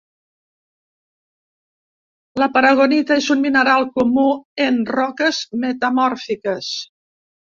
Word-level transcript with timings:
La 2.43 2.47
paragonita 2.55 3.17
és 3.23 3.27
un 3.35 3.43
mineral 3.45 3.85
comú 3.99 4.25
en 4.65 4.81
roques 4.95 5.43
metamòrfiques. 5.67 6.73